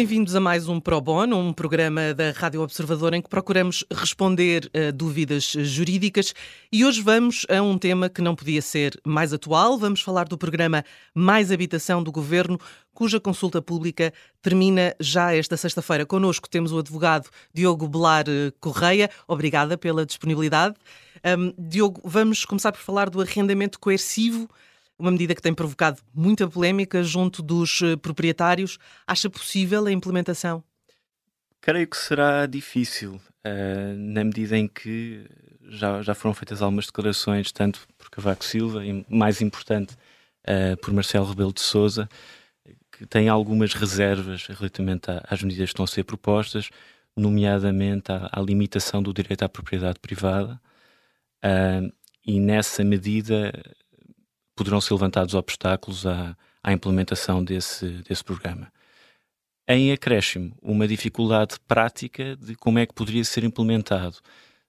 [0.00, 4.70] Bem-vindos a mais um Pro Bono, um programa da Rádio Observador em que procuramos responder
[4.74, 6.32] a dúvidas jurídicas
[6.72, 9.76] e hoje vamos a um tema que não podia ser mais atual.
[9.76, 10.82] Vamos falar do programa
[11.14, 12.58] Mais Habitação do Governo,
[12.94, 14.10] cuja consulta pública
[14.40, 16.06] termina já esta sexta-feira.
[16.06, 18.24] Connosco temos o advogado Diogo Belar
[18.58, 19.10] Correia.
[19.28, 20.76] Obrigada pela disponibilidade.
[21.38, 24.48] Um, Diogo, vamos começar por falar do arrendamento coercivo
[25.00, 28.78] uma medida que tem provocado muita polémica junto dos eh, proprietários.
[29.06, 30.62] Acha possível a implementação?
[31.60, 35.26] Creio que será difícil, uh, na medida em que
[35.68, 39.94] já, já foram feitas algumas declarações, tanto por Cavaco Silva e, mais importante,
[40.44, 42.08] uh, por Marcelo Rebelo de Souza,
[42.92, 46.70] que tem algumas reservas relativamente às medidas que estão a ser propostas,
[47.16, 50.60] nomeadamente à, à limitação do direito à propriedade privada.
[51.44, 51.92] Uh,
[52.26, 53.52] e nessa medida
[54.60, 58.70] poderão ser levantados obstáculos à, à implementação desse, desse programa.
[59.66, 64.18] Em acréscimo, uma dificuldade prática de como é que poderia ser implementado.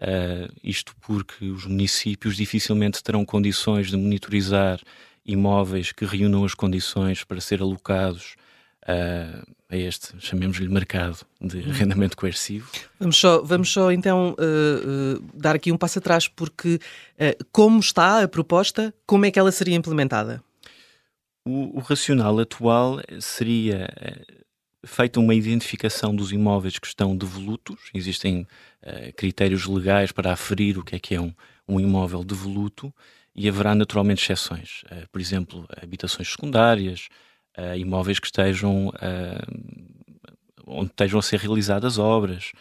[0.00, 4.80] Uh, isto porque os municípios dificilmente terão condições de monitorizar
[5.24, 8.34] imóveis que reúnam as condições para ser alocados
[8.82, 11.70] uh, a este, chamemos-lhe, mercado de uhum.
[11.70, 12.70] arrendamento coercivo.
[13.00, 16.78] Vamos só, vamos só então uh, uh, dar aqui um passo atrás, porque
[17.50, 20.42] como está a proposta, como é que ela seria implementada?
[21.44, 23.88] O, o racional atual seria
[24.84, 28.46] feita uma identificação dos imóveis que estão devolutos, existem
[29.16, 31.32] critérios legais para aferir o que é que é um,
[31.66, 32.94] um imóvel devoluto,
[33.34, 34.84] e haverá naturalmente exceções.
[35.10, 37.08] por exemplo, habitações secundárias,
[37.58, 38.92] uh, imóveis que estejam uh,
[40.66, 42.52] onde estejam a ser realizadas obras,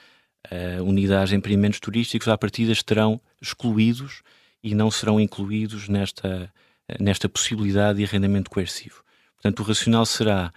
[0.51, 4.21] uh, unidades de empreendimentos turísticos, à partida estarão excluídos
[4.63, 6.51] e não serão incluídos nesta,
[6.99, 9.03] nesta possibilidade de arrendamento coercivo.
[9.35, 10.51] Portanto, o racional será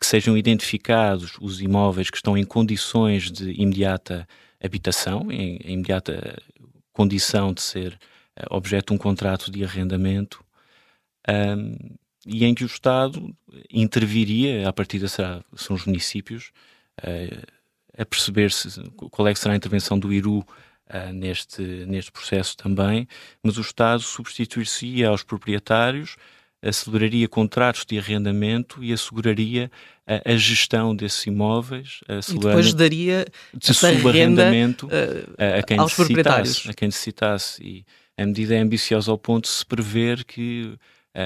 [0.00, 4.26] que sejam identificados os imóveis que estão em condições de imediata
[4.58, 6.42] habitação, em, em imediata
[6.94, 7.98] condição de ser
[8.50, 10.42] objeto de um contrato de arrendamento,
[11.28, 11.96] um,
[12.26, 13.34] e em que o Estado
[13.70, 16.50] interviria, a partir será, são os municípios,
[17.02, 17.46] uh,
[17.98, 18.68] a perceber se,
[19.10, 23.08] qual é que será a intervenção do IRU uh, neste, neste processo também,
[23.42, 26.16] mas o Estado substituir-se aos proprietários,
[26.62, 29.70] aceleraria contratos de arrendamento e asseguraria
[30.06, 34.88] a, a gestão desses imóveis, e depois daria de subarrendamento
[35.38, 36.66] a, a, quem aos proprietários.
[36.68, 37.62] A quem necessitasse.
[37.62, 37.84] E
[38.16, 40.76] a medida é ambiciosa ao ponto de se prever que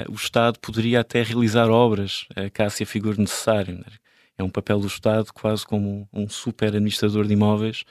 [0.09, 3.75] o Estado poderia até realizar obras, uh, caso se a figure necessário.
[3.75, 3.85] Né?
[4.37, 7.83] É um papel do Estado quase como um, super administrador de imóveis.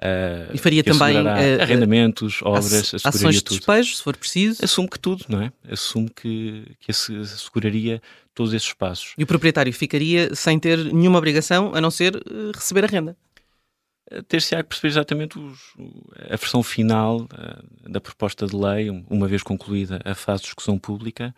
[0.00, 4.64] Uh, e faria também uh, arrendamentos, obras, ações de despejo, se for preciso.
[4.64, 5.52] Assume que tudo, não é?
[5.70, 8.00] Assume que, que asseguraria
[8.34, 9.12] todos esses espaços.
[9.18, 13.16] E o proprietário ficaria sem ter nenhuma obrigação a não ser uh, receber a renda
[14.28, 15.58] ter-se-á que perceber exatamente os,
[16.28, 20.78] a versão final uh, da proposta de lei, uma vez concluída a fase de discussão
[20.78, 21.34] pública,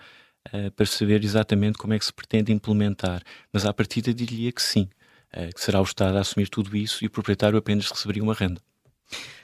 [0.52, 3.22] uh, para saber exatamente como é que se pretende implementar.
[3.52, 4.88] Mas à partida diria que sim,
[5.34, 8.34] uh, que será o Estado a assumir tudo isso e o proprietário apenas receberia uma
[8.34, 8.60] renda.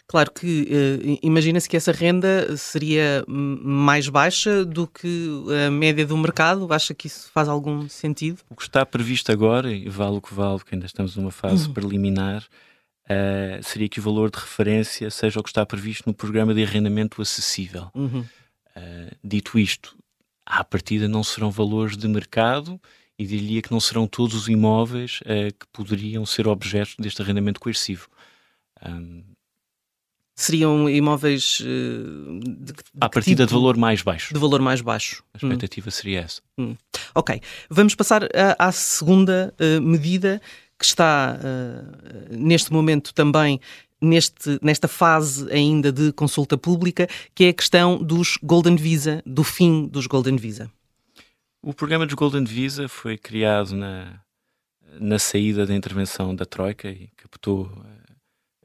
[0.07, 6.17] Claro que uh, imagina-se que essa renda seria mais baixa do que a média do
[6.17, 6.67] mercado.
[6.73, 8.41] Acha que isso faz algum sentido?
[8.49, 11.67] O que está previsto agora, e vale o que vale, porque ainda estamos numa fase
[11.67, 11.75] uhum.
[11.75, 12.43] preliminar,
[13.09, 16.63] uh, seria que o valor de referência seja o que está previsto no programa de
[16.63, 17.91] arrendamento acessível.
[17.95, 18.21] Uhum.
[18.77, 19.97] Uh, dito isto,
[20.47, 22.81] à partida não serão valores de mercado
[23.19, 27.61] e diria que não serão todos os imóveis uh, que poderiam ser objeto deste arrendamento
[27.61, 28.09] coercivo.
[28.87, 29.23] Um,
[30.41, 33.49] Seriam imóveis uh, de, de à partida tipo?
[33.49, 34.33] de valor mais baixo.
[34.33, 35.25] De valor mais baixo.
[35.35, 35.91] A expectativa hum.
[35.91, 36.41] seria essa.
[36.57, 36.77] Hum.
[37.13, 37.41] Ok.
[37.69, 40.41] Vamos passar à, à segunda uh, medida
[40.79, 43.61] que está uh, neste momento também
[44.01, 49.43] neste, nesta fase ainda de consulta pública, que é a questão dos Golden Visa, do
[49.43, 50.71] fim dos Golden Visa.
[51.61, 54.21] O programa dos Golden Visa foi criado na,
[55.01, 57.87] na saída da intervenção da Troika e captou uh,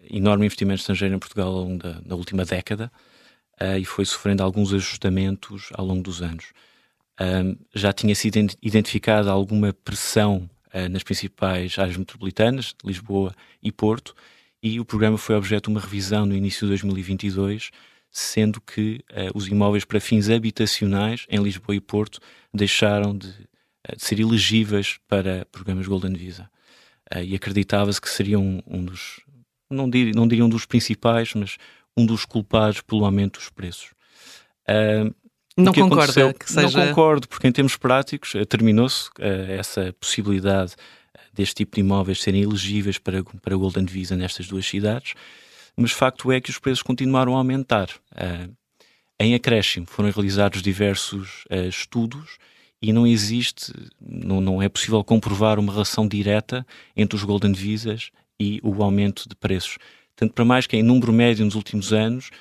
[0.09, 2.91] enorme investimento estrangeiro em Portugal ao longo da, última década
[3.59, 6.53] uh, e foi sofrendo alguns ajustamentos ao longo dos anos.
[7.73, 14.15] já tinha sido identificada alguma pressão uh, nas principais áreas metropolitanas, Lisboa e Porto,
[14.61, 17.71] e o programa foi objeto de uma revisão no início de 2022,
[18.09, 22.19] sendo que uh, os imóveis para fins habitacionais em Lisboa e Porto
[22.53, 26.49] deixaram de, de ser elegíveis para programas Golden Visa.
[27.23, 29.21] e acreditava-se que seriam um dos,
[29.69, 31.57] não diria, não diria um dos principais, mas
[31.97, 33.91] um dos culpados pelo aumento dos preços.
[34.69, 35.13] Uh,
[35.57, 36.79] não concorda que seja...
[36.79, 40.75] Não concordo, porque em termos práticos uh, terminou-se uh, essa possibilidade
[41.33, 45.13] deste tipo de imóveis serem elegíveis para, para Golden Visa nestas duas cidades,
[45.75, 47.89] mas facto é que os preços continuaram a aumentar.
[49.19, 52.37] em acréscimo foram realizados diversos estudos
[52.79, 58.11] e não existe, não, não é possível comprovar uma relação direta entre os Golden Visas
[58.39, 59.77] e o aumento de preços.
[60.15, 62.35] Tanto para mais que em número médio nos últimos anos, eh,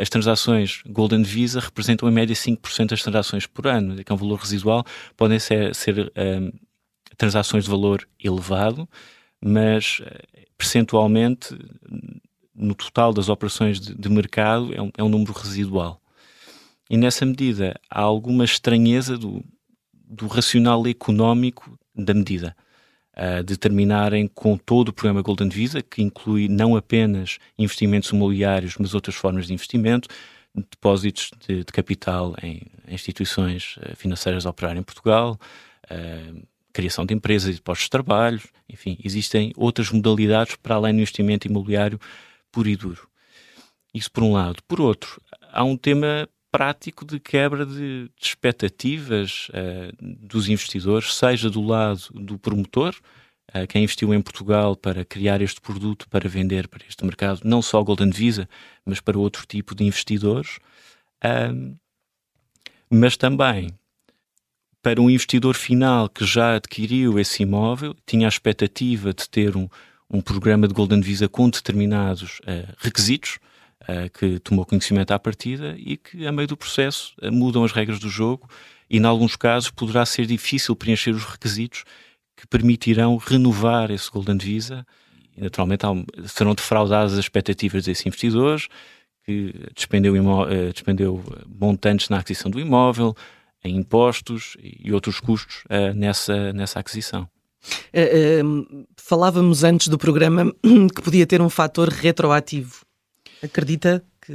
[0.00, 4.18] as transações Golden Visa representam em média 5% das transações por ano, que é um
[4.18, 4.84] valor residual,
[5.16, 6.52] podem ser, ser um, eh,
[7.16, 8.88] transações de valor elevado,
[9.40, 11.56] mas eh, percentualmente,
[12.54, 16.00] no total das operações de, de mercado, é um, é um, número residual.
[16.88, 19.44] E nessa medida, há alguma estranheza do,
[19.92, 22.56] do racional económico da medida
[23.16, 28.94] uh, determinarem com todo o programa Golden Visa, que inclui não apenas investimentos imobiliários, mas
[28.94, 30.08] outras formas de investimento,
[30.54, 35.38] depósitos de, de capital em instituições uh, financeiras a operar em Portugal,
[35.90, 40.92] uh, criação de empresas e de postos de trabalho, enfim, existem outras modalidades para além
[40.92, 41.98] do investimento imobiliário
[42.52, 43.08] puro e duro.
[43.94, 44.62] Isso por um lado.
[44.68, 45.20] Por outro,
[45.50, 52.00] há um tema prático de quebra de, de expectativas uh, dos investidores, seja do lado
[52.14, 52.94] do promotor,
[53.54, 57.60] uh, quem investiu em Portugal para criar este produto para vender para este mercado, não
[57.60, 58.48] só Golden Visa,
[58.86, 60.56] mas para outro tipo de investidores,
[61.22, 61.76] uh,
[62.88, 63.68] mas também
[64.80, 69.68] para um investidor final que já adquiriu esse imóvel, tinha a expectativa de ter um,
[70.08, 72.40] um programa de Golden Visa com determinados
[72.78, 73.40] requisitos
[73.82, 77.72] uh, que tomou conhecimento à partida e que, a meio do processo, uh, mudam as
[77.72, 78.48] regras do jogo
[78.88, 81.84] e, em alguns casos, poderá ser difícil preencher os requisitos
[82.36, 84.86] que permitirão renovar esse Golden Visa.
[85.36, 85.82] E, naturalmente,
[86.26, 88.68] serão defraudadas as expectativas desses investidores
[89.24, 93.14] que despendeu, uh, despendeu montantes na aquisição do imóvel,
[93.64, 95.64] em impostos e outros custos
[95.96, 97.28] nessa, nessa aquisição.
[97.92, 100.52] Uh, uh, falávamos antes do programa
[100.94, 102.85] que podia ter um fator retroativo.
[103.42, 104.32] Acredita que,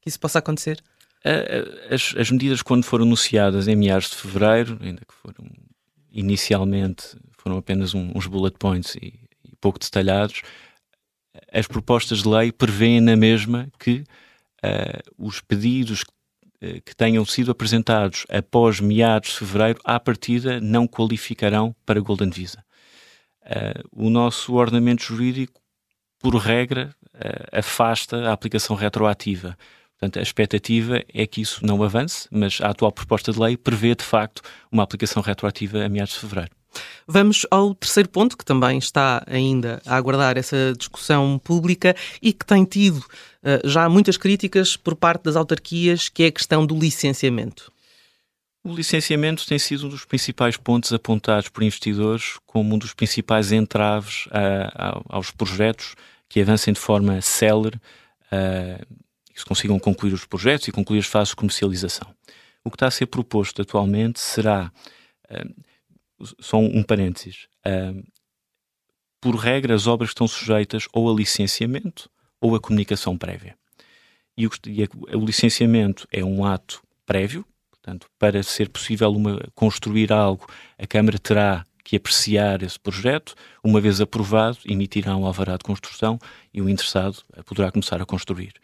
[0.00, 0.82] que isso possa acontecer?
[1.90, 5.50] As, as, medidas, quando foram anunciadas em meados de fevereiro, ainda que foram
[6.12, 7.16] inicialmente
[7.46, 9.14] foram apenas um, uns bullet points e,
[9.44, 10.42] e, pouco detalhados,
[11.52, 14.02] as propostas de lei prevêem na mesma que
[14.64, 16.10] uh, os pedidos que,
[16.66, 22.30] uh, que tenham sido apresentados após meados de fevereiro, à partida, não qualificarão para Golden
[22.30, 22.64] Visa.
[23.42, 25.60] Uh, o nosso ordenamento jurídico,
[26.26, 29.56] por regra, uh, afasta a aplicação retroativa.
[29.92, 33.94] Portanto, a expectativa é que isso não avance, mas a atual proposta de lei prevê,
[33.94, 36.50] de facto, uma aplicação retroativa a meados de fevereiro.
[37.06, 42.44] Vamos ao terceiro ponto, que também está ainda a aguardar essa discussão pública e que
[42.44, 46.76] tem tido uh, já muitas críticas por parte das autarquias, que é a questão do
[46.76, 47.72] licenciamento.
[48.64, 53.52] O licenciamento tem sido um dos principais pontos apontados por investidores como um dos principais
[53.52, 55.94] entraves uh, aos projetos
[56.28, 57.76] que avancem de forma célere,
[58.26, 58.96] uh,
[59.32, 62.08] que se consigam concluir os projetos e concluir as fases de comercialização.
[62.64, 64.72] O que está a ser proposto atualmente será,
[65.30, 68.02] uh, só um parênteses, uh,
[69.20, 72.08] por regra, as obras estão sujeitas ou a licenciamento
[72.40, 73.56] ou a comunicação prévia.
[74.36, 79.40] E o, e a, o licenciamento é um ato prévio, portanto, para ser possível uma,
[79.54, 80.46] construir algo,
[80.78, 83.36] a Câmara terá que apreciar esse projeto.
[83.62, 86.18] Uma vez aprovado, emitirá um alvará de construção
[86.52, 88.54] e o interessado poderá começar a construir.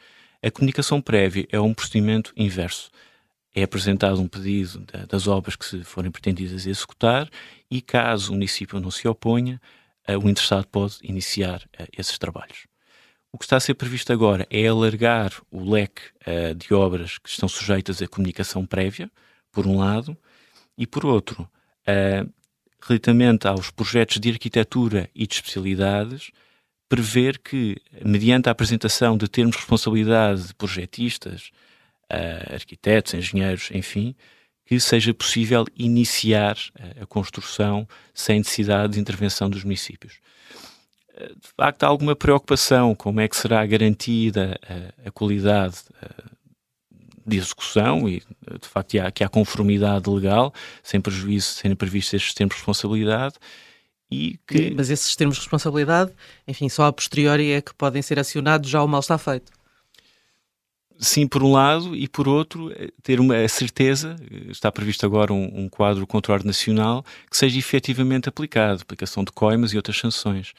[0.42, 2.90] A comunicação prévia é um procedimento inverso.
[3.54, 7.30] É apresentado um pedido das obras que se forem pretendidas executar
[7.70, 9.60] e, caso o município não se oponha,
[10.04, 12.66] eh, o interessado pode iniciar eh, esses trabalhos.
[13.30, 17.30] O que está a ser previsto agora é alargar o leque uh, de obras que
[17.30, 19.10] estão sujeitas à comunicação prévia,
[19.50, 20.14] por um lado,
[20.76, 21.48] e por outro,
[22.82, 26.30] relativamente aos projetos de arquitetura e de especialidades,
[26.88, 31.50] prever que, mediante a apresentação de termos de responsabilidade de projetistas,
[32.12, 34.14] uh, arquitetos, engenheiros, enfim,
[34.66, 40.18] que seja possível iniciar uh, a construção sem necessidade de intervenção dos municípios.
[41.14, 44.58] Uh, de facto, há alguma preocupação como é que será garantida
[45.04, 45.76] a qualidade
[47.26, 48.22] de execução e,
[48.60, 50.52] de facto, que há, que há conformidade legal,
[50.82, 53.34] sem prejuízo, sendo previstos estes termos de responsabilidade.
[54.10, 54.70] E que...
[54.76, 56.12] Mas esses termos de responsabilidade,
[56.46, 59.50] enfim, só a posteriori é que podem ser acionados, já o mal está feito.
[60.98, 64.16] sim, por um lado, e por outro, eh, ter uma a certeza,
[64.50, 69.72] está previsto agora um, um quadro controle nacional que seja efetivamente aplicado, aplicação de coimas
[69.72, 70.52] e outras sanções.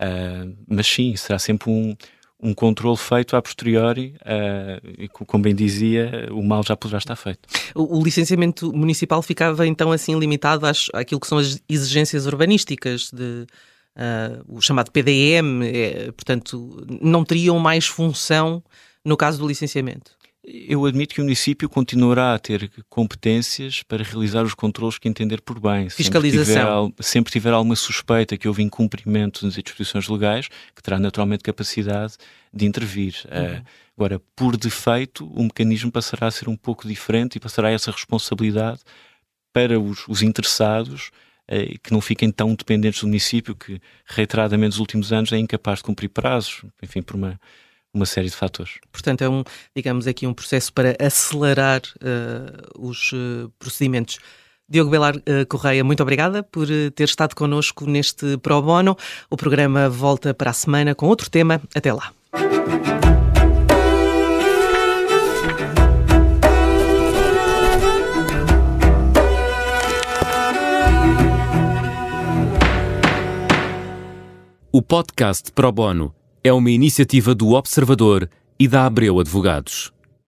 [0.00, 1.96] Uh, mas sim, será sempre um,
[2.40, 7.16] um controle feito a posteriori uh, e, como bem dizia, o mal já poderá estar
[7.16, 7.48] feito.
[7.74, 13.10] O, o, licenciamento municipal ficava então assim limitado às, àquilo que são as exigências urbanísticas
[13.12, 13.46] de
[13.96, 18.62] uh, o chamado PDM, é, portanto, não teriam mais função
[19.04, 20.17] no caso do licenciamento?
[20.50, 25.42] Eu admito que o município continuará a ter competências para realizar os controles que entender
[25.42, 25.90] por bem.
[25.90, 26.86] Fiscalização.
[26.86, 31.42] Sempre tiver, sempre tiver alguma suspeita que houve incumprimento das disposições legais, que terá naturalmente
[31.42, 32.14] capacidade
[32.52, 33.14] de intervir.
[33.26, 33.58] Uhum.
[33.58, 33.64] Uh,
[33.94, 38.80] agora, por defeito, o mecanismo passará a ser um pouco diferente e passará essa responsabilidade
[39.52, 41.10] para os, os interessados
[41.50, 45.80] uh, que não fiquem tão dependentes do município que, reiteradamente nos últimos anos, é incapaz
[45.80, 47.38] de cumprir prazos, enfim, por uma
[47.92, 48.78] uma série de fatores.
[48.92, 49.42] Portanto, é um,
[49.74, 54.18] digamos aqui, um processo para acelerar uh, os uh, procedimentos.
[54.68, 58.96] Diogo Belar uh, Correia, muito obrigada por ter estado connosco neste Pro Bono.
[59.30, 61.60] O programa volta para a semana com outro tema.
[61.74, 62.12] Até lá.
[74.70, 78.28] O podcast Pro Bono é uma iniciativa do Observador
[78.58, 79.92] e da Abreu Advogados.